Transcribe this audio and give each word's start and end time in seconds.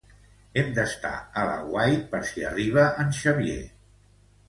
Hem 0.61 0.71
d'estar 0.77 1.11
a 1.19 1.45
l'aguait 1.51 2.03
per 2.17 2.25
si 2.33 2.49
arriba 2.55 2.91
en 3.07 3.17
Xavier. 3.23 3.63